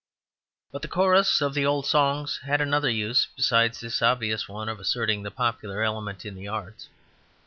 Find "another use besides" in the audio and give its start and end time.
2.59-3.79